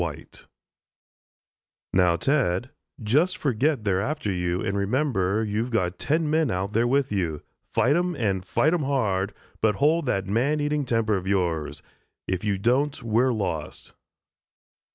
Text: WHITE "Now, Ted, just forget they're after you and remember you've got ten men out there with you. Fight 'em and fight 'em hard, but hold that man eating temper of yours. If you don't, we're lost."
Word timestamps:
WHITE 0.01 0.47
"Now, 1.93 2.15
Ted, 2.15 2.71
just 3.03 3.37
forget 3.37 3.83
they're 3.83 4.01
after 4.01 4.31
you 4.31 4.59
and 4.59 4.75
remember 4.75 5.43
you've 5.43 5.69
got 5.69 5.99
ten 5.99 6.27
men 6.27 6.49
out 6.49 6.73
there 6.73 6.87
with 6.87 7.11
you. 7.11 7.43
Fight 7.71 7.95
'em 7.95 8.15
and 8.15 8.43
fight 8.43 8.73
'em 8.73 8.81
hard, 8.81 9.31
but 9.61 9.75
hold 9.75 10.07
that 10.07 10.25
man 10.25 10.59
eating 10.59 10.85
temper 10.85 11.15
of 11.17 11.27
yours. 11.27 11.83
If 12.27 12.43
you 12.43 12.57
don't, 12.57 13.03
we're 13.03 13.31
lost." 13.31 13.93